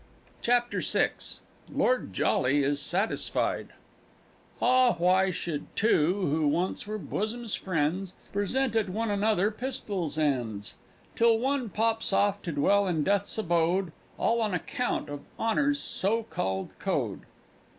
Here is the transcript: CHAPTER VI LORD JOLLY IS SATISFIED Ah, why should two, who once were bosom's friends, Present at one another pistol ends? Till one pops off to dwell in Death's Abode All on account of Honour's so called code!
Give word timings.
CHAPTER 0.41 0.81
VI 0.81 1.09
LORD 1.69 2.11
JOLLY 2.11 2.63
IS 2.63 2.81
SATISFIED 2.81 3.67
Ah, 4.59 4.93
why 4.97 5.29
should 5.29 5.67
two, 5.75 6.13
who 6.27 6.47
once 6.47 6.87
were 6.87 6.97
bosom's 6.97 7.53
friends, 7.53 8.13
Present 8.33 8.75
at 8.75 8.89
one 8.89 9.11
another 9.11 9.51
pistol 9.51 10.09
ends? 10.17 10.73
Till 11.15 11.37
one 11.37 11.69
pops 11.69 12.11
off 12.13 12.41
to 12.41 12.51
dwell 12.51 12.87
in 12.87 13.03
Death's 13.03 13.37
Abode 13.37 13.91
All 14.17 14.41
on 14.41 14.55
account 14.55 15.07
of 15.07 15.19
Honour's 15.39 15.79
so 15.79 16.23
called 16.23 16.73
code! 16.79 17.19